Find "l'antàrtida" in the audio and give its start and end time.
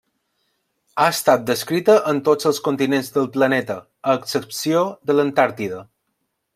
5.21-5.89